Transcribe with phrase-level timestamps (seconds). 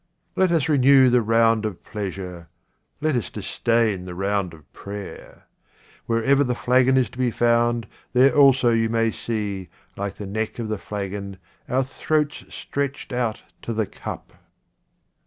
[0.35, 2.47] Let us renew the round of pleasure.
[3.01, 5.45] Let us disdain the round of prayer.
[6.07, 10.57] Wherever the flagon is to be found, there also you may see, like the neck
[10.57, 11.37] of the flagon,
[11.69, 14.33] our throats stretched out to the cup.